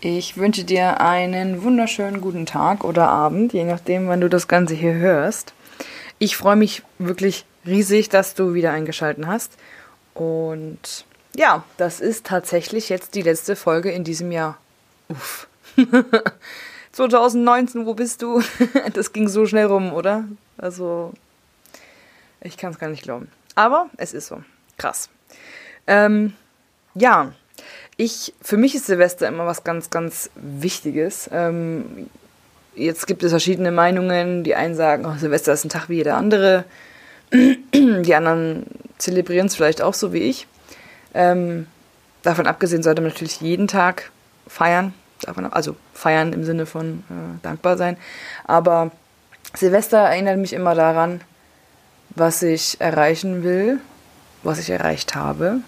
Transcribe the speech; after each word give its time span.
Ich 0.00 0.36
wünsche 0.36 0.62
dir 0.62 1.00
einen 1.00 1.64
wunderschönen 1.64 2.20
guten 2.20 2.46
Tag 2.46 2.84
oder 2.84 3.08
Abend, 3.08 3.52
je 3.52 3.64
nachdem, 3.64 4.06
wann 4.06 4.20
du 4.20 4.28
das 4.28 4.46
Ganze 4.46 4.74
hier 4.74 4.94
hörst. 4.94 5.54
Ich 6.20 6.36
freue 6.36 6.54
mich 6.54 6.84
wirklich 7.00 7.44
riesig, 7.66 8.08
dass 8.08 8.34
du 8.34 8.54
wieder 8.54 8.70
eingeschaltet 8.70 9.26
hast. 9.26 9.58
Und 10.14 11.04
ja, 11.34 11.64
das 11.78 11.98
ist 11.98 12.26
tatsächlich 12.26 12.88
jetzt 12.90 13.16
die 13.16 13.22
letzte 13.22 13.56
Folge 13.56 13.90
in 13.90 14.04
diesem 14.04 14.30
Jahr. 14.30 14.58
Uff. 15.08 15.48
2019, 16.92 17.84
wo 17.84 17.94
bist 17.94 18.22
du? 18.22 18.40
Das 18.94 19.12
ging 19.12 19.26
so 19.26 19.46
schnell 19.46 19.66
rum, 19.66 19.92
oder? 19.92 20.28
Also, 20.58 21.12
ich 22.40 22.56
kann 22.56 22.70
es 22.70 22.78
gar 22.78 22.88
nicht 22.88 23.02
glauben. 23.02 23.32
Aber 23.56 23.90
es 23.96 24.12
ist 24.12 24.28
so. 24.28 24.44
Krass. 24.76 25.10
Ähm, 25.88 26.34
ja, 26.94 27.32
ich, 27.98 28.32
für 28.40 28.56
mich 28.56 28.76
ist 28.76 28.86
Silvester 28.86 29.26
immer 29.26 29.44
was 29.44 29.64
ganz, 29.64 29.90
ganz 29.90 30.30
Wichtiges. 30.36 31.28
Ähm, 31.32 32.08
jetzt 32.76 33.08
gibt 33.08 33.24
es 33.24 33.30
verschiedene 33.32 33.72
Meinungen. 33.72 34.44
Die 34.44 34.54
einen 34.54 34.76
sagen, 34.76 35.04
oh, 35.04 35.18
Silvester 35.18 35.52
ist 35.52 35.64
ein 35.64 35.68
Tag 35.68 35.88
wie 35.88 35.96
jeder 35.96 36.16
andere. 36.16 36.64
Die 37.32 38.14
anderen 38.14 38.66
zelebrieren 38.98 39.48
es 39.48 39.56
vielleicht 39.56 39.82
auch 39.82 39.94
so 39.94 40.12
wie 40.12 40.20
ich. 40.20 40.46
Ähm, 41.12 41.66
davon 42.22 42.46
abgesehen 42.46 42.84
sollte 42.84 43.02
man 43.02 43.10
natürlich 43.10 43.40
jeden 43.40 43.66
Tag 43.66 44.12
feiern. 44.46 44.94
Davon, 45.22 45.52
also 45.52 45.74
feiern 45.92 46.32
im 46.32 46.44
Sinne 46.44 46.66
von 46.66 47.02
äh, 47.10 47.42
dankbar 47.42 47.76
sein. 47.76 47.96
Aber 48.44 48.92
Silvester 49.54 49.98
erinnert 49.98 50.38
mich 50.38 50.52
immer 50.52 50.76
daran, 50.76 51.20
was 52.10 52.44
ich 52.44 52.80
erreichen 52.80 53.42
will, 53.42 53.80
was 54.44 54.60
ich 54.60 54.70
erreicht 54.70 55.16
habe 55.16 55.62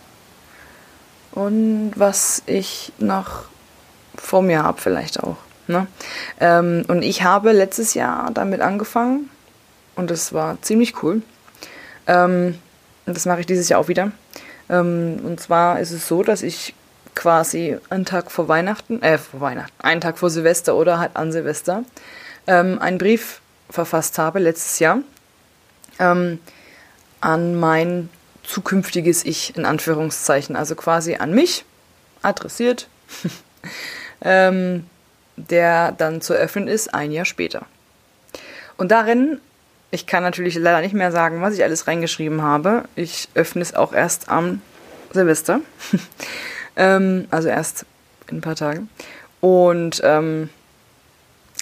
und 1.33 1.93
was 1.95 2.43
ich 2.47 2.93
noch 2.99 3.45
vor 4.17 4.43
mir 4.43 4.63
habe 4.63 4.81
vielleicht 4.81 5.23
auch. 5.23 5.37
Ne? 5.67 5.87
Ähm, 6.41 6.85
und 6.89 7.03
ich 7.03 7.23
habe 7.23 7.53
letztes 7.53 7.95
Jahr 7.95 8.31
damit 8.33 8.61
angefangen 8.61 9.31
und 9.95 10.11
das 10.11 10.33
war 10.33 10.61
ziemlich 10.63 11.03
cool. 11.03 11.23
Ähm, 12.07 12.59
und 13.07 13.17
das 13.17 13.27
mache 13.27 13.41
ich 13.41 13.47
dieses 13.47 13.69
Jahr 13.69 13.81
auch 13.81 13.89
wieder. 13.89 14.13
Ähm, 14.69 15.21
und 15.25 15.41
zwar 15.41 15.81
ist 15.81 15.93
es 15.93 16.09
so, 16.09 16.23
dass 16.23 16.43
ich 16.43 16.75
quasi 17.15 17.77
einen 17.89 18.05
Tag 18.05 18.31
vor 18.31 18.49
Weihnachten, 18.49 19.03
äh, 19.03 19.19
vor 19.19 19.41
Weihnachten, 19.41 19.75
einen 19.81 20.01
Tag 20.01 20.19
vor 20.19 20.31
Silvester 20.31 20.75
oder 20.75 20.99
halt 20.99 21.17
an 21.17 21.33
Silvester, 21.33 21.85
ähm, 22.47 22.79
einen 22.81 22.99
Brief 22.99 23.41
verfasst 23.69 24.19
habe, 24.19 24.39
letztes 24.39 24.79
Jahr, 24.79 24.99
ähm, 25.99 26.39
an 27.21 27.59
mein 27.59 28.09
zukünftiges 28.45 29.25
Ich, 29.25 29.57
in 29.57 29.65
Anführungszeichen, 29.65 30.57
also 30.57 30.75
quasi 30.75 31.17
an 31.17 31.33
mich 31.33 31.65
adressiert, 32.23 32.89
ähm, 34.23 34.87
der 35.37 35.93
dann 35.93 36.21
zu 36.21 36.35
öffnen 36.35 36.69
ist, 36.69 36.93
ein 36.95 37.13
Jahr 37.13 37.25
später. 37.25 37.67
Und 38.77 38.91
darin 38.91 39.41
ich 39.91 40.07
kann 40.07 40.23
natürlich 40.23 40.55
leider 40.55 40.81
nicht 40.81 40.95
mehr 40.95 41.11
sagen, 41.11 41.43
was 41.43 41.55
ich 41.55 41.65
alles 41.65 41.87
reingeschrieben 41.87 42.43
habe. 42.43 42.85
Ich 42.95 43.29
öffne 43.35 43.63
es 43.63 43.75
auch 43.75 43.93
erst 43.93 44.29
am 44.29 44.63
Silvester. 45.13 45.61
ähm, 46.77 47.27
also 47.31 47.49
erst 47.49 47.87
in 48.29 48.39
ein 48.39 48.41
paar 48.41 48.55
Tagen. 48.55 48.89
Und 49.41 50.01
ähm, 50.05 50.49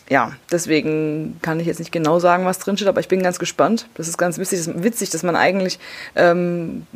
ja, 0.08 0.32
deswegen 0.50 1.38
kann 1.42 1.60
ich 1.60 1.66
jetzt 1.66 1.78
nicht 1.78 1.92
genau 1.92 2.18
sagen, 2.18 2.44
was 2.46 2.58
drin 2.58 2.76
steht, 2.76 2.88
aber 2.88 3.00
ich 3.00 3.08
bin 3.08 3.22
ganz 3.22 3.38
gespannt. 3.38 3.86
Das 3.94 4.08
ist 4.08 4.16
ganz 4.16 4.38
witzig, 4.38 4.64
das 4.64 4.82
witzig 4.82 5.10
dass 5.10 5.22
man 5.22 5.36
eigentlich 5.36 5.78
ähm, 6.16 6.86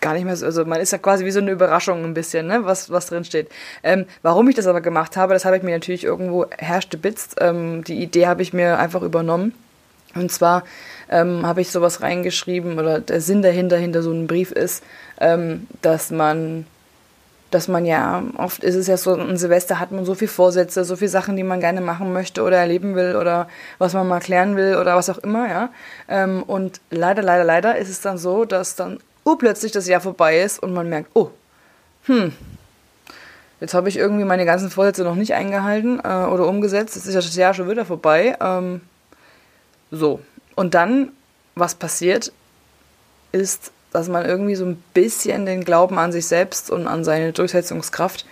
gar 0.00 0.14
nicht 0.14 0.24
mehr 0.24 0.36
so, 0.36 0.46
also 0.46 0.64
man 0.64 0.80
ist 0.80 0.92
ja 0.92 0.98
quasi 0.98 1.24
wie 1.24 1.30
so 1.30 1.40
eine 1.40 1.50
Überraschung 1.50 2.04
ein 2.04 2.14
bisschen, 2.14 2.46
ne, 2.46 2.64
was, 2.64 2.90
was 2.90 3.06
drin. 3.06 3.24
Ähm, 3.82 4.06
warum 4.22 4.48
ich 4.48 4.56
das 4.56 4.66
aber 4.66 4.80
gemacht 4.80 5.16
habe, 5.16 5.34
das 5.34 5.44
habe 5.44 5.56
ich 5.56 5.62
mir 5.62 5.72
natürlich 5.72 6.04
irgendwo 6.04 6.46
herstebitzt. 6.58 7.36
Ähm, 7.40 7.84
die 7.84 8.02
Idee 8.02 8.26
habe 8.26 8.42
ich 8.42 8.52
mir 8.52 8.78
einfach 8.78 9.02
übernommen 9.02 9.52
und 10.14 10.32
zwar 10.32 10.64
ähm, 11.10 11.46
habe 11.46 11.60
ich 11.60 11.70
sowas 11.70 12.02
reingeschrieben 12.02 12.78
oder 12.78 13.00
der 13.00 13.20
Sinn 13.20 13.42
dahinter, 13.42 13.76
hinter 13.76 14.02
so 14.02 14.10
einem 14.10 14.26
Brief 14.26 14.52
ist, 14.52 14.82
ähm, 15.20 15.66
dass 15.82 16.10
man, 16.10 16.66
dass 17.50 17.68
man 17.68 17.86
ja, 17.86 18.22
oft 18.36 18.62
ist 18.62 18.74
es 18.74 18.86
ja 18.86 18.96
so, 18.96 19.14
ein 19.14 19.36
Silvester 19.38 19.80
hat 19.80 19.90
man 19.90 20.04
so 20.04 20.14
viele 20.14 20.30
Vorsätze, 20.30 20.84
so 20.84 20.96
viele 20.96 21.08
Sachen, 21.08 21.36
die 21.36 21.42
man 21.42 21.60
gerne 21.60 21.80
machen 21.80 22.12
möchte 22.12 22.42
oder 22.42 22.58
erleben 22.58 22.94
will 22.94 23.16
oder 23.16 23.48
was 23.78 23.94
man 23.94 24.06
mal 24.06 24.20
klären 24.20 24.56
will 24.56 24.76
oder 24.76 24.96
was 24.96 25.08
auch 25.08 25.18
immer, 25.18 25.48
ja. 25.48 25.70
Ähm, 26.08 26.42
und 26.42 26.80
leider, 26.90 27.22
leider, 27.22 27.44
leider 27.44 27.78
ist 27.78 27.88
es 27.88 28.00
dann 28.00 28.18
so, 28.18 28.44
dass 28.44 28.76
dann 28.76 28.98
urplötzlich 29.24 29.72
das 29.72 29.86
Jahr 29.88 30.00
vorbei 30.00 30.40
ist 30.40 30.62
und 30.62 30.74
man 30.74 30.88
merkt, 30.88 31.10
oh, 31.14 31.30
hm, 32.04 32.32
jetzt 33.60 33.74
habe 33.74 33.88
ich 33.88 33.96
irgendwie 33.96 34.24
meine 34.24 34.44
ganzen 34.44 34.70
Vorsätze 34.70 35.02
noch 35.04 35.14
nicht 35.14 35.34
eingehalten 35.34 36.00
äh, 36.00 36.26
oder 36.26 36.46
umgesetzt, 36.46 36.96
jetzt 36.96 37.06
ist 37.06 37.14
das 37.14 37.36
Jahr 37.36 37.54
schon 37.54 37.70
wieder 37.70 37.84
vorbei. 37.84 38.36
Ähm, 38.40 38.82
so. 39.90 40.20
Und 40.54 40.74
dann, 40.74 41.12
was 41.54 41.74
passiert, 41.74 42.32
ist, 43.32 43.72
dass 43.98 44.08
man 44.08 44.24
irgendwie 44.24 44.54
so 44.54 44.64
ein 44.64 44.80
bisschen 44.94 45.44
den 45.44 45.64
Glauben 45.64 45.98
an 45.98 46.12
sich 46.12 46.26
selbst 46.26 46.70
und 46.70 46.86
an 46.86 47.02
seine 47.02 47.32
Durchsetzungskraft 47.32 48.24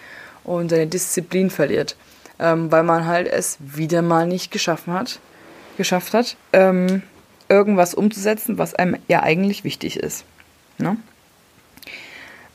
und 0.44 0.70
seine 0.70 0.86
Disziplin 0.86 1.50
verliert. 1.50 1.96
Ähm, 2.38 2.70
weil 2.70 2.84
man 2.84 3.06
halt 3.06 3.26
es 3.26 3.56
wieder 3.58 4.02
mal 4.02 4.26
nicht 4.26 4.52
geschaffen 4.52 4.92
hat, 4.92 5.18
geschafft 5.76 6.14
hat, 6.14 6.36
ähm, 6.52 7.02
irgendwas 7.48 7.94
umzusetzen, 7.94 8.58
was 8.58 8.74
einem 8.74 8.96
ja 9.08 9.22
eigentlich 9.22 9.64
wichtig 9.64 9.96
ist. 9.96 10.24
Ne? 10.78 10.98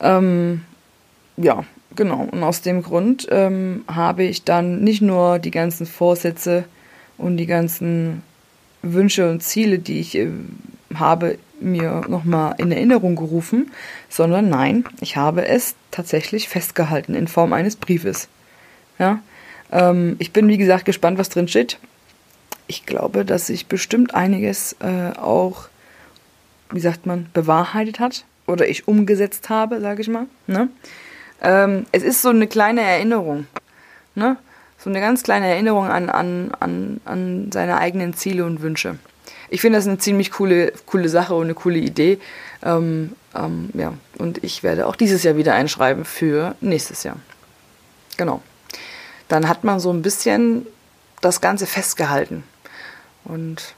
Ähm, 0.00 0.62
ja, 1.36 1.64
genau. 1.94 2.28
Und 2.30 2.42
aus 2.42 2.62
dem 2.62 2.82
Grund 2.82 3.26
ähm, 3.30 3.84
habe 3.88 4.22
ich 4.22 4.44
dann 4.44 4.82
nicht 4.82 5.02
nur 5.02 5.38
die 5.38 5.50
ganzen 5.50 5.84
Vorsätze 5.84 6.64
und 7.18 7.36
die 7.36 7.46
ganzen 7.46 8.22
Wünsche 8.80 9.28
und 9.28 9.42
Ziele, 9.42 9.80
die 9.80 10.00
ich 10.00 10.14
äh, 10.14 10.30
habe, 10.94 11.36
mir 11.62 12.02
nochmal 12.08 12.54
in 12.58 12.72
Erinnerung 12.72 13.16
gerufen, 13.16 13.70
sondern 14.08 14.48
nein, 14.48 14.84
ich 15.00 15.16
habe 15.16 15.46
es 15.46 15.74
tatsächlich 15.90 16.48
festgehalten 16.48 17.14
in 17.14 17.28
Form 17.28 17.52
eines 17.52 17.76
Briefes. 17.76 18.28
Ja, 18.98 19.20
ähm, 19.70 20.16
ich 20.18 20.32
bin 20.32 20.48
wie 20.48 20.58
gesagt 20.58 20.84
gespannt, 20.84 21.18
was 21.18 21.28
drin 21.28 21.48
steht. 21.48 21.78
Ich 22.66 22.86
glaube, 22.86 23.24
dass 23.24 23.48
sich 23.48 23.66
bestimmt 23.66 24.14
einiges 24.14 24.76
äh, 24.80 25.16
auch, 25.18 25.68
wie 26.70 26.80
sagt 26.80 27.06
man, 27.06 27.26
bewahrheitet 27.32 28.00
hat 28.00 28.24
oder 28.46 28.68
ich 28.68 28.88
umgesetzt 28.88 29.48
habe, 29.48 29.80
sage 29.80 30.02
ich 30.02 30.08
mal. 30.08 30.26
Ne? 30.46 30.68
Ähm, 31.42 31.86
es 31.92 32.02
ist 32.02 32.22
so 32.22 32.28
eine 32.28 32.46
kleine 32.46 32.82
Erinnerung. 32.82 33.46
Ne? 34.14 34.36
so 34.82 34.90
eine 34.90 35.00
ganz 35.00 35.22
kleine 35.22 35.46
Erinnerung 35.46 35.86
an, 35.86 36.10
an, 36.10 36.50
an, 36.58 37.00
an 37.04 37.52
seine 37.52 37.78
eigenen 37.78 38.14
Ziele 38.14 38.44
und 38.44 38.62
Wünsche. 38.62 38.98
Ich 39.52 39.60
finde 39.60 39.78
das 39.78 39.86
eine 39.86 39.98
ziemlich 39.98 40.30
coole, 40.30 40.72
coole 40.86 41.10
Sache 41.10 41.34
und 41.34 41.44
eine 41.44 41.54
coole 41.54 41.76
Idee. 41.76 42.18
Ähm, 42.62 43.12
ähm, 43.34 43.68
ja, 43.74 43.92
und 44.16 44.42
ich 44.42 44.62
werde 44.62 44.86
auch 44.86 44.96
dieses 44.96 45.24
Jahr 45.24 45.36
wieder 45.36 45.52
einschreiben 45.54 46.06
für 46.06 46.54
nächstes 46.62 47.02
Jahr. 47.02 47.16
Genau. 48.16 48.40
Dann 49.28 49.48
hat 49.48 49.62
man 49.62 49.78
so 49.78 49.92
ein 49.92 50.00
bisschen 50.00 50.66
das 51.20 51.42
Ganze 51.42 51.66
festgehalten. 51.66 52.44
Und 53.24 53.74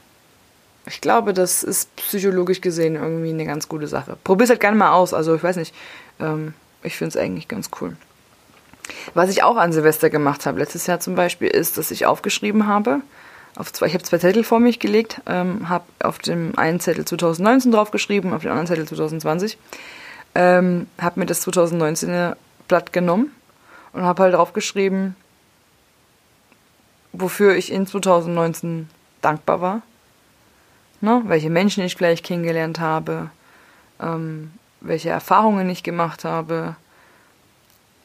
ich 0.85 1.01
glaube, 1.01 1.33
das 1.33 1.61
ist 1.61 1.93
psychologisch 1.97 2.61
gesehen 2.61 2.95
irgendwie 2.95 3.31
eine 3.31 3.45
ganz 3.45 3.67
gute 3.67 3.89
Sache. 3.89 4.17
Probier 4.23 4.45
es 4.45 4.49
halt 4.51 4.61
gerne 4.61 4.77
mal 4.77 4.93
aus. 4.93 5.13
Also 5.13 5.35
ich 5.35 5.43
weiß 5.43 5.57
nicht, 5.57 5.75
ähm, 6.21 6.53
ich 6.83 6.95
finde 6.95 7.17
es 7.17 7.21
eigentlich 7.21 7.49
ganz 7.49 7.69
cool. 7.81 7.97
Was 9.13 9.29
ich 9.29 9.43
auch 9.43 9.57
an 9.57 9.73
Silvester 9.73 10.09
gemacht 10.09 10.45
habe, 10.45 10.57
letztes 10.57 10.87
Jahr 10.87 11.01
zum 11.01 11.15
Beispiel, 11.15 11.49
ist, 11.49 11.77
dass 11.77 11.91
ich 11.91 12.05
aufgeschrieben 12.05 12.65
habe, 12.65 13.01
auf 13.55 13.71
zwei, 13.71 13.87
ich 13.87 13.93
habe 13.93 14.03
zwei 14.03 14.17
Zettel 14.17 14.43
vor 14.43 14.59
mich 14.59 14.79
gelegt, 14.79 15.21
ähm, 15.25 15.69
habe 15.69 15.85
auf 16.03 16.19
dem 16.19 16.57
einen 16.57 16.79
Zettel 16.79 17.05
2019 17.05 17.71
draufgeschrieben, 17.71 18.33
auf 18.33 18.41
dem 18.41 18.51
anderen 18.51 18.67
Zettel 18.67 18.87
2020, 18.87 19.57
ähm, 20.35 20.87
habe 20.99 21.19
mir 21.19 21.25
das 21.25 21.45
2019er 21.47 22.35
Blatt 22.67 22.91
genommen 22.93 23.31
und 23.93 24.03
habe 24.03 24.23
halt 24.23 24.33
draufgeschrieben, 24.33 25.15
wofür 27.13 27.55
ich 27.55 27.71
in 27.71 27.87
2019 27.87 28.89
dankbar 29.21 29.61
war, 29.61 29.81
ne? 31.01 31.21
welche 31.25 31.49
Menschen 31.49 31.83
ich 31.83 31.97
gleich 31.97 32.23
kennengelernt 32.23 32.79
habe, 32.79 33.29
ähm, 34.01 34.51
welche 34.81 35.09
Erfahrungen 35.09 35.69
ich 35.69 35.83
gemacht 35.83 36.25
habe, 36.25 36.75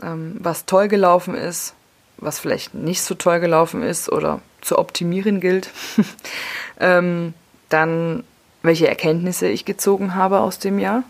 ähm, 0.00 0.36
was 0.38 0.64
toll 0.66 0.86
gelaufen 0.86 1.34
ist, 1.34 1.74
was 2.20 2.38
vielleicht 2.38 2.74
nicht 2.74 3.02
so 3.02 3.14
toll 3.14 3.40
gelaufen 3.40 3.82
ist 3.82 4.10
oder 4.10 4.40
zu 4.60 4.78
optimieren 4.78 5.40
gilt. 5.40 5.70
ähm, 6.80 7.34
dann, 7.68 8.24
welche 8.62 8.88
Erkenntnisse 8.88 9.48
ich 9.48 9.64
gezogen 9.64 10.14
habe 10.14 10.40
aus 10.40 10.58
dem 10.58 10.78
Jahr, 10.78 11.02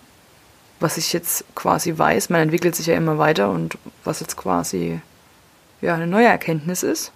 was 0.78 0.96
ich 0.96 1.12
jetzt 1.12 1.44
quasi 1.54 1.96
weiß. 1.96 2.30
Man 2.30 2.42
entwickelt 2.42 2.74
sich 2.76 2.86
ja 2.86 2.94
immer 2.94 3.18
weiter 3.18 3.50
und 3.50 3.76
was 4.04 4.20
jetzt 4.20 4.36
quasi 4.36 5.00
ja, 5.80 5.94
eine 5.94 6.06
neue 6.06 6.26
Erkenntnis 6.26 6.82
ist. 6.82 7.12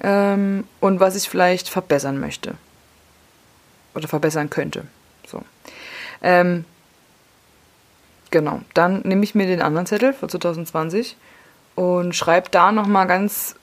Ähm, 0.00 0.64
und 0.80 0.98
was 1.00 1.14
ich 1.14 1.28
vielleicht 1.28 1.68
verbessern 1.68 2.18
möchte. 2.18 2.54
Oder 3.94 4.08
verbessern 4.08 4.50
könnte. 4.50 4.84
So. 5.26 5.42
Ähm, 6.22 6.64
Genau. 8.32 8.62
Dann 8.74 9.02
nehme 9.02 9.22
ich 9.22 9.36
mir 9.36 9.46
den 9.46 9.62
anderen 9.62 9.86
Zettel 9.86 10.12
für 10.12 10.26
2020 10.26 11.16
und 11.74 12.14
schreib 12.14 12.50
da 12.52 12.72
nochmal 12.72 13.06
ganz 13.06 13.54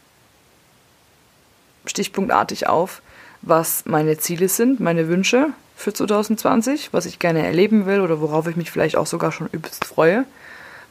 stichpunktartig 1.86 2.68
auf, 2.68 3.02
was 3.42 3.86
meine 3.86 4.18
Ziele 4.18 4.50
sind, 4.50 4.80
meine 4.80 5.08
Wünsche 5.08 5.50
für 5.76 5.94
2020, 5.94 6.92
was 6.92 7.06
ich 7.06 7.20
gerne 7.20 7.46
erleben 7.46 7.86
will 7.86 8.02
oder 8.02 8.20
worauf 8.20 8.48
ich 8.48 8.56
mich 8.56 8.72
vielleicht 8.72 8.98
auch 8.98 9.08
sogar 9.08 9.32
schon 9.32 9.48
übelst 9.52 9.86
freue. 9.86 10.26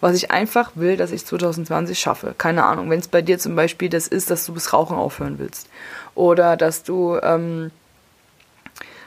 Was 0.00 0.14
ich 0.14 0.30
einfach 0.30 0.72
will, 0.76 0.96
dass 0.96 1.10
ich 1.10 1.26
2020 1.26 1.98
schaffe. 1.98 2.32
Keine 2.38 2.64
Ahnung, 2.64 2.88
wenn 2.88 3.00
es 3.00 3.08
bei 3.08 3.20
dir 3.20 3.38
zum 3.38 3.56
Beispiel 3.56 3.88
das 3.88 4.06
ist, 4.06 4.30
dass 4.30 4.46
du 4.46 4.54
bis 4.54 4.72
Rauchen 4.72 4.96
aufhören 4.96 5.40
willst. 5.40 5.68
Oder 6.14 6.56
dass 6.56 6.84
du 6.84 7.18
ähm, 7.20 7.72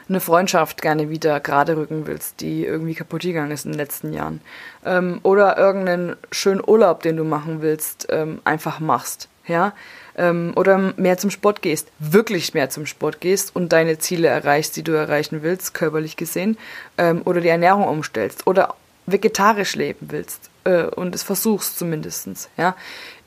eine 0.08 0.20
Freundschaft 0.20 0.82
gerne 0.82 1.10
wieder 1.10 1.40
gerade 1.40 1.76
rücken 1.76 2.06
willst, 2.06 2.40
die 2.40 2.64
irgendwie 2.64 2.94
kaputt 2.94 3.22
gegangen 3.22 3.50
ist 3.50 3.64
in 3.64 3.72
den 3.72 3.78
letzten 3.78 4.12
Jahren. 4.12 4.40
Ähm, 4.84 5.20
oder 5.22 5.56
irgendeinen 5.56 6.16
schönen 6.30 6.62
Urlaub, 6.66 7.02
den 7.02 7.16
du 7.16 7.24
machen 7.24 7.62
willst, 7.62 8.08
ähm, 8.10 8.40
einfach 8.44 8.80
machst. 8.80 9.28
Ja, 9.48 9.72
ähm, 10.16 10.52
oder 10.54 10.78
mehr 10.96 11.18
zum 11.18 11.30
Sport 11.30 11.62
gehst, 11.62 11.88
wirklich 11.98 12.54
mehr 12.54 12.70
zum 12.70 12.86
Sport 12.86 13.20
gehst 13.20 13.56
und 13.56 13.72
deine 13.72 13.98
Ziele 13.98 14.28
erreichst, 14.28 14.76
die 14.76 14.84
du 14.84 14.92
erreichen 14.92 15.42
willst, 15.42 15.74
körperlich 15.74 16.16
gesehen, 16.16 16.56
ähm, 16.96 17.22
oder 17.24 17.40
die 17.40 17.48
Ernährung 17.48 17.88
umstellst 17.88 18.46
oder 18.46 18.76
vegetarisch 19.06 19.74
leben 19.74 20.08
willst 20.10 20.50
äh, 20.64 20.84
und 20.84 21.14
es 21.14 21.22
versuchst 21.22 21.78
zumindestens, 21.78 22.48
ja. 22.56 22.76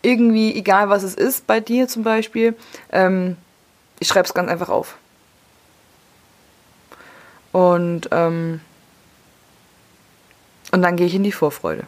Irgendwie, 0.01 0.55
egal 0.55 0.89
was 0.89 1.03
es 1.03 1.15
ist, 1.15 1.47
bei 1.47 1.59
dir 1.59 1.87
zum 1.87 2.03
Beispiel, 2.03 2.55
ähm, 2.91 3.37
ich 3.99 4.07
schreibe 4.07 4.27
es 4.27 4.33
ganz 4.33 4.49
einfach 4.49 4.69
auf. 4.69 4.97
Und, 7.55 8.09
ähm, 8.11 8.59
und 10.73 10.81
dann 10.81 10.97
gehe 10.97 11.07
ich 11.07 11.15
in 11.15 11.23
die 11.23 11.31
Vorfreude. 11.31 11.83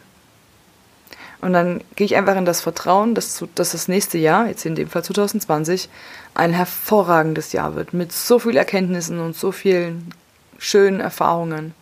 Und 1.42 1.52
dann 1.52 1.82
gehe 1.94 2.06
ich 2.06 2.16
einfach 2.16 2.36
in 2.36 2.46
das 2.46 2.62
Vertrauen, 2.62 3.14
dass, 3.14 3.44
dass 3.54 3.72
das 3.72 3.86
nächste 3.86 4.16
Jahr, 4.16 4.46
jetzt 4.46 4.64
in 4.64 4.76
dem 4.76 4.88
Fall 4.88 5.04
2020, 5.04 5.90
ein 6.32 6.54
hervorragendes 6.54 7.52
Jahr 7.52 7.74
wird. 7.74 7.92
Mit 7.92 8.12
so 8.12 8.38
vielen 8.38 8.56
Erkenntnissen 8.56 9.20
und 9.20 9.36
so 9.36 9.52
vielen 9.52 10.14
schönen 10.56 11.00
Erfahrungen. 11.00 11.74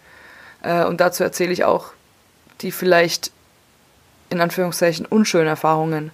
Äh, 0.63 0.85
und 0.85 1.01
dazu 1.01 1.23
erzähle 1.23 1.53
ich 1.53 1.65
auch 1.65 1.93
die 2.63 2.73
vielleicht 2.73 3.31
in 4.31 4.41
Anführungszeichen 4.41 5.07
unschönen 5.07 5.47
Erfahrungen, 5.47 6.11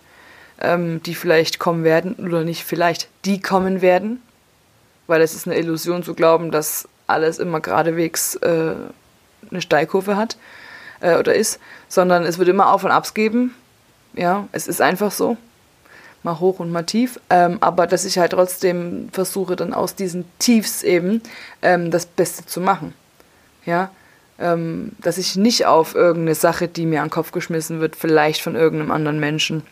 ähm, 0.60 1.02
die 1.04 1.14
vielleicht 1.14 1.58
kommen 1.58 1.84
werden 1.84 2.16
oder 2.16 2.44
nicht 2.44 2.64
vielleicht, 2.64 3.08
die 3.24 3.40
kommen 3.40 3.80
werden. 3.80 4.20
Weil 5.06 5.22
es 5.22 5.32
ist 5.32 5.46
eine 5.46 5.56
Illusion 5.56 6.02
zu 6.02 6.12
glauben, 6.12 6.50
dass 6.50 6.86
alles 7.06 7.38
immer 7.38 7.60
geradewegs 7.60 8.36
äh, 8.36 8.74
eine 9.50 9.60
Steilkurve 9.60 10.16
hat 10.16 10.36
äh, 11.00 11.16
oder 11.16 11.34
ist, 11.34 11.58
sondern 11.88 12.24
es 12.24 12.38
wird 12.38 12.48
immer 12.48 12.72
Auf 12.72 12.84
und 12.84 12.90
Abs 12.90 13.14
geben. 13.14 13.54
Ja, 14.14 14.48
es 14.52 14.68
ist 14.68 14.80
einfach 14.80 15.10
so. 15.10 15.36
Mal 16.22 16.38
hoch 16.38 16.60
und 16.60 16.70
mal 16.70 16.84
tief. 16.84 17.18
Ähm, 17.30 17.58
aber 17.60 17.86
dass 17.86 18.04
ich 18.04 18.18
halt 18.18 18.32
trotzdem 18.32 19.08
versuche, 19.12 19.56
dann 19.56 19.74
aus 19.74 19.94
diesen 19.94 20.24
Tiefs 20.38 20.82
eben 20.82 21.22
ähm, 21.62 21.90
das 21.90 22.06
Beste 22.06 22.46
zu 22.46 22.60
machen. 22.60 22.94
Ja, 23.64 23.90
ähm, 24.38 24.92
dass 25.00 25.18
ich 25.18 25.36
nicht 25.36 25.66
auf 25.66 25.94
irgendeine 25.94 26.34
Sache, 26.34 26.68
die 26.68 26.86
mir 26.86 27.00
an 27.00 27.08
den 27.08 27.12
Kopf 27.12 27.32
geschmissen 27.32 27.80
wird, 27.80 27.96
vielleicht 27.96 28.40
von 28.40 28.54
irgendeinem 28.54 28.90
anderen 28.90 29.20
Menschen, 29.20 29.62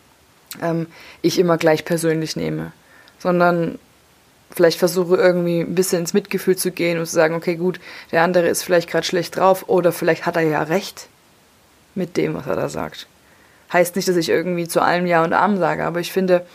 ähm, 0.61 0.87
ich 1.21 1.39
immer 1.39 1.57
gleich 1.57 1.85
persönlich 1.85 2.35
nehme. 2.35 2.73
Sondern 3.19 3.79
vielleicht 4.53 4.79
versuche 4.79 5.15
irgendwie 5.15 5.61
ein 5.61 5.75
bisschen 5.75 5.99
ins 5.99 6.13
Mitgefühl 6.13 6.55
zu 6.55 6.71
gehen 6.71 6.99
und 6.99 7.05
zu 7.05 7.13
sagen, 7.13 7.35
okay, 7.35 7.55
gut, 7.55 7.79
der 8.11 8.23
andere 8.23 8.47
ist 8.47 8.63
vielleicht 8.63 8.89
gerade 8.89 9.05
schlecht 9.05 9.37
drauf 9.37 9.67
oder 9.67 9.91
vielleicht 9.91 10.25
hat 10.25 10.35
er 10.35 10.43
ja 10.43 10.63
recht 10.63 11.07
mit 11.95 12.17
dem, 12.17 12.33
was 12.33 12.47
er 12.47 12.55
da 12.55 12.69
sagt. 12.69 13.07
Heißt 13.71 13.95
nicht, 13.95 14.07
dass 14.07 14.17
ich 14.17 14.29
irgendwie 14.29 14.67
zu 14.67 14.81
allem 14.81 15.05
Ja 15.05 15.23
und 15.23 15.33
Amen 15.33 15.57
sage, 15.57 15.85
aber 15.85 15.99
ich 15.99 16.11
finde, 16.11 16.45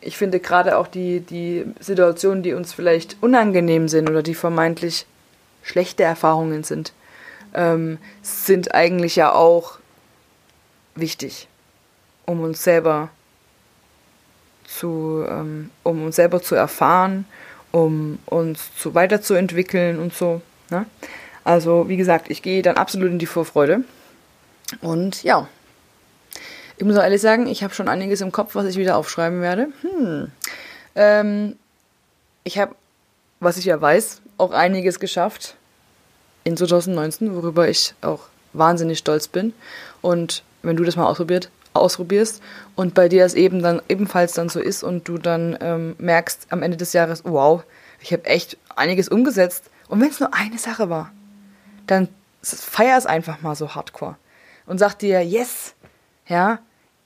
ich 0.00 0.16
finde 0.16 0.38
gerade 0.38 0.78
auch 0.78 0.86
die, 0.86 1.20
die 1.20 1.64
Situationen, 1.80 2.42
die 2.42 2.52
uns 2.52 2.72
vielleicht 2.72 3.16
unangenehm 3.20 3.88
sind 3.88 4.08
oder 4.08 4.22
die 4.22 4.34
vermeintlich 4.34 5.06
schlechte 5.62 6.02
Erfahrungen 6.02 6.62
sind, 6.62 6.92
ähm, 7.54 7.98
sind 8.22 8.74
eigentlich 8.74 9.16
ja 9.16 9.32
auch 9.32 9.78
wichtig, 10.94 11.48
um 12.26 12.40
uns 12.40 12.62
selber 12.62 13.10
zu, 14.66 15.24
ähm, 15.28 15.70
um 15.82 16.04
uns 16.04 16.16
selber 16.16 16.42
zu 16.42 16.54
erfahren, 16.54 17.26
um 17.72 18.18
uns 18.26 18.74
zu 18.76 18.94
weiterzuentwickeln 18.94 19.98
und 19.98 20.14
so. 20.14 20.42
Ne? 20.70 20.86
Also 21.44 21.88
wie 21.88 21.96
gesagt, 21.96 22.30
ich 22.30 22.42
gehe 22.42 22.62
dann 22.62 22.76
absolut 22.76 23.10
in 23.10 23.18
die 23.18 23.26
Vorfreude. 23.26 23.84
Und 24.80 25.22
ja, 25.22 25.48
ich 26.76 26.84
muss 26.84 26.96
auch 26.96 27.02
ehrlich 27.02 27.20
sagen, 27.20 27.46
ich 27.46 27.62
habe 27.62 27.74
schon 27.74 27.88
einiges 27.88 28.20
im 28.20 28.32
Kopf, 28.32 28.54
was 28.54 28.66
ich 28.66 28.76
wieder 28.76 28.96
aufschreiben 28.96 29.40
werde. 29.40 29.68
Hm. 29.82 30.30
Ähm, 30.94 31.56
ich 32.42 32.58
habe, 32.58 32.74
was 33.40 33.56
ich 33.56 33.64
ja 33.64 33.80
weiß, 33.80 34.20
auch 34.38 34.52
einiges 34.52 34.98
geschafft 34.98 35.56
in 36.44 36.56
2019, 36.56 37.34
worüber 37.34 37.68
ich 37.68 37.94
auch 38.00 38.20
wahnsinnig 38.52 38.98
stolz 38.98 39.28
bin. 39.28 39.52
Und 40.02 40.42
wenn 40.62 40.76
du 40.76 40.84
das 40.84 40.96
mal 40.96 41.06
ausprobiert, 41.06 41.50
ausprobierst 41.74 42.42
und 42.76 42.94
bei 42.94 43.08
dir 43.08 43.24
es 43.24 43.34
eben 43.34 43.62
dann 43.62 43.82
ebenfalls 43.88 44.32
dann 44.32 44.48
so 44.48 44.60
ist 44.60 44.82
und 44.82 45.06
du 45.08 45.18
dann 45.18 45.58
ähm, 45.60 45.96
merkst 45.98 46.46
am 46.50 46.62
Ende 46.62 46.76
des 46.76 46.92
Jahres, 46.92 47.22
wow, 47.24 47.62
ich 48.00 48.12
habe 48.12 48.24
echt 48.24 48.56
einiges 48.76 49.08
umgesetzt. 49.08 49.70
Und 49.88 50.00
wenn 50.00 50.08
es 50.08 50.20
nur 50.20 50.32
eine 50.32 50.58
Sache 50.58 50.88
war, 50.88 51.12
dann 51.86 52.08
feier 52.42 52.96
es 52.96 53.06
einfach 53.06 53.42
mal 53.42 53.54
so 53.54 53.74
hardcore 53.74 54.16
und 54.66 54.78
sag 54.78 54.94
dir, 54.94 55.22
yes, 55.22 55.74
ja, 56.26 56.60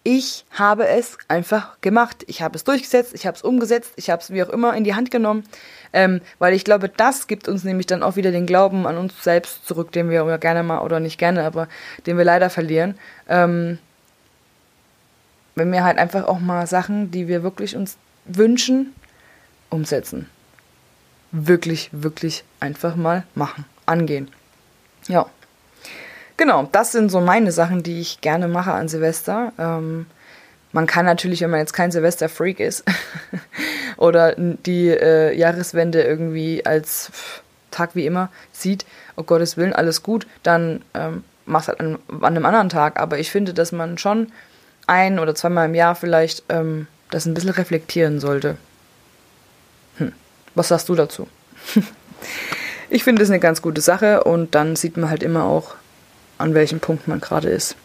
ich 0.04 0.46
habe 0.52 0.86
es 0.86 1.18
einfach 1.28 1.80
gemacht. 1.80 2.24
Ich 2.28 2.40
habe 2.40 2.56
es 2.56 2.64
durchgesetzt, 2.64 3.12
ich 3.14 3.26
habe 3.26 3.36
es 3.36 3.42
umgesetzt, 3.42 3.92
ich 3.96 4.08
habe 4.08 4.22
es 4.22 4.30
wie 4.30 4.42
auch 4.42 4.48
immer 4.48 4.74
in 4.74 4.84
die 4.84 4.94
Hand 4.94 5.10
genommen, 5.10 5.44
ähm, 5.92 6.22
weil 6.38 6.54
ich 6.54 6.64
glaube, 6.64 6.88
das 6.88 7.26
gibt 7.26 7.46
uns 7.46 7.64
nämlich 7.64 7.86
dann 7.86 8.02
auch 8.02 8.16
wieder 8.16 8.30
den 8.30 8.46
Glauben 8.46 8.86
an 8.86 8.96
uns 8.96 9.22
selbst 9.22 9.66
zurück, 9.66 9.92
den 9.92 10.08
wir 10.08 10.38
gerne 10.38 10.62
mal, 10.62 10.80
oder 10.80 10.98
nicht 10.98 11.18
gerne, 11.18 11.44
aber 11.44 11.68
den 12.06 12.16
wir 12.16 12.24
leider 12.24 12.48
verlieren. 12.48 12.96
Ähm, 13.28 13.78
wenn 15.58 15.72
wir 15.72 15.84
halt 15.84 15.98
einfach 15.98 16.26
auch 16.26 16.40
mal 16.40 16.66
Sachen, 16.66 17.10
die 17.10 17.28
wir 17.28 17.42
wirklich 17.42 17.76
uns 17.76 17.96
wünschen, 18.24 18.94
umsetzen. 19.70 20.28
Wirklich, 21.30 21.90
wirklich 21.92 22.44
einfach 22.60 22.96
mal 22.96 23.24
machen, 23.34 23.64
angehen. 23.86 24.30
Ja. 25.08 25.26
Genau, 26.36 26.68
das 26.70 26.92
sind 26.92 27.10
so 27.10 27.20
meine 27.20 27.52
Sachen, 27.52 27.82
die 27.82 28.00
ich 28.00 28.20
gerne 28.20 28.48
mache 28.48 28.72
an 28.72 28.88
Silvester. 28.88 29.52
Ähm, 29.58 30.06
man 30.72 30.86
kann 30.86 31.04
natürlich, 31.04 31.40
wenn 31.40 31.50
man 31.50 31.60
jetzt 31.60 31.72
kein 31.72 31.90
Silvester-Freak 31.90 32.60
ist 32.60 32.84
oder 33.96 34.34
die 34.36 34.88
äh, 34.88 35.36
Jahreswende 35.36 36.02
irgendwie 36.02 36.64
als 36.64 37.10
Tag 37.70 37.94
wie 37.94 38.06
immer 38.06 38.30
sieht, 38.52 38.86
oh 39.16 39.22
Gottes 39.22 39.56
Willen, 39.56 39.72
alles 39.72 40.02
gut, 40.02 40.26
dann 40.42 40.82
ähm, 40.94 41.24
mach 41.46 41.62
es 41.62 41.68
halt 41.68 41.80
an, 41.80 41.98
an, 42.08 42.24
einem 42.24 42.46
anderen 42.46 42.68
Tag. 42.68 43.00
Aber 43.00 43.18
ich 43.18 43.30
finde, 43.30 43.54
dass 43.54 43.72
man 43.72 43.98
schon 43.98 44.30
ein 44.88 45.18
oder 45.18 45.34
zweimal 45.34 45.66
im 45.66 45.74
Jahr 45.74 45.94
vielleicht 45.94 46.44
ähm, 46.48 46.86
das 47.10 47.26
ein 47.26 47.34
bisschen 47.34 47.50
reflektieren 47.50 48.20
sollte. 48.20 48.56
Hm. 49.98 50.12
Was 50.54 50.68
sagst 50.68 50.88
du 50.88 50.94
dazu? 50.94 51.28
ich 52.90 53.04
finde 53.04 53.22
es 53.22 53.30
eine 53.30 53.40
ganz 53.40 53.62
gute 53.62 53.80
Sache 53.80 54.24
und 54.24 54.54
dann 54.54 54.76
sieht 54.76 54.96
man 54.96 55.10
halt 55.10 55.22
immer 55.22 55.44
auch, 55.44 55.74
an 56.38 56.54
welchem 56.54 56.80
Punkt 56.80 57.08
man 57.08 57.20
gerade 57.20 57.48
ist 57.48 57.76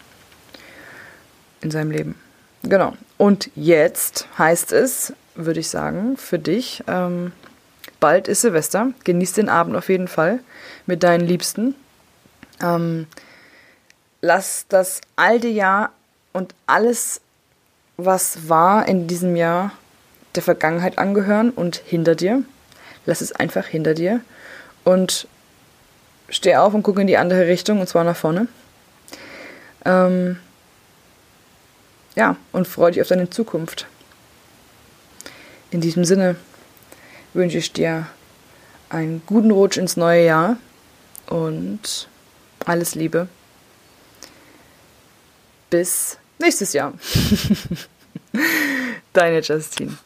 in 1.60 1.70
seinem 1.70 1.90
Leben. 1.90 2.14
Genau. 2.62 2.94
Und 3.16 3.50
jetzt 3.54 4.28
heißt 4.38 4.72
es, 4.72 5.12
würde 5.34 5.60
ich 5.60 5.68
sagen, 5.68 6.16
für 6.16 6.38
dich, 6.38 6.82
ähm, 6.86 7.32
bald 8.00 8.28
ist 8.28 8.42
Silvester. 8.42 8.92
Genieß 9.04 9.32
den 9.32 9.48
Abend 9.48 9.76
auf 9.76 9.88
jeden 9.88 10.08
Fall 10.08 10.40
mit 10.86 11.02
deinen 11.02 11.26
Liebsten. 11.26 11.74
Ähm, 12.62 13.06
lass 14.20 14.66
das 14.68 15.00
alte 15.16 15.48
Jahr 15.48 15.90
und 16.34 16.54
alles, 16.66 17.22
was 17.96 18.48
war 18.48 18.86
in 18.86 19.06
diesem 19.06 19.36
Jahr, 19.36 19.72
der 20.34 20.42
Vergangenheit 20.42 20.98
angehören 20.98 21.50
und 21.50 21.76
hinter 21.76 22.16
dir. 22.16 22.42
Lass 23.06 23.20
es 23.20 23.32
einfach 23.32 23.66
hinter 23.66 23.94
dir. 23.94 24.20
Und 24.82 25.28
steh 26.28 26.56
auf 26.56 26.74
und 26.74 26.82
guck 26.82 26.98
in 26.98 27.06
die 27.06 27.16
andere 27.16 27.46
Richtung, 27.46 27.80
und 27.80 27.88
zwar 27.88 28.04
nach 28.04 28.16
vorne. 28.16 28.48
Ähm, 29.84 30.38
ja, 32.16 32.36
und 32.50 32.66
freu 32.66 32.90
dich 32.90 33.00
auf 33.00 33.08
deine 33.08 33.30
Zukunft. 33.30 33.86
In 35.70 35.80
diesem 35.80 36.04
Sinne 36.04 36.36
wünsche 37.32 37.58
ich 37.58 37.72
dir 37.72 38.08
einen 38.88 39.22
guten 39.24 39.52
Rutsch 39.52 39.76
ins 39.76 39.96
neue 39.96 40.24
Jahr 40.24 40.56
und 41.28 42.08
alles 42.64 42.96
Liebe. 42.96 43.28
Bis 45.70 46.18
nächstes 46.38 46.72
Jahr. 46.72 46.92
Deine 49.12 49.40
Justine. 49.40 49.96